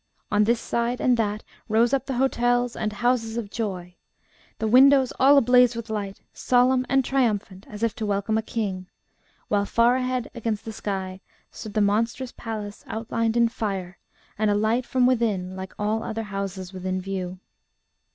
On 0.31 0.45
this 0.45 0.59
side 0.59 0.99
and 0.99 1.15
that 1.17 1.43
rose 1.69 1.93
up 1.93 2.07
the 2.07 2.15
hotels 2.15 2.75
and 2.75 2.91
"Houses 2.91 3.37
of 3.37 3.51
Joy," 3.51 3.97
the 4.57 4.67
windows 4.67 5.13
all 5.19 5.37
ablaze 5.37 5.75
with 5.75 5.91
light, 5.91 6.19
solemn 6.33 6.87
and 6.89 7.05
triumphant 7.05 7.67
as 7.69 7.83
if 7.83 7.93
to 7.97 8.05
welcome 8.07 8.35
a 8.35 8.41
king; 8.41 8.87
while 9.47 9.63
far 9.63 9.97
ahead 9.97 10.27
against 10.33 10.65
the 10.65 10.73
sky 10.73 11.21
stood 11.51 11.75
the 11.75 11.81
monstrous 11.81 12.31
palace 12.31 12.83
outlined 12.87 13.37
in 13.37 13.47
fire, 13.47 13.99
and 14.39 14.49
alight 14.49 14.87
from 14.87 15.05
within 15.05 15.55
like 15.55 15.71
all 15.77 16.01
other 16.01 16.23
houses 16.23 16.73
within 16.73 16.99
view. 16.99 17.37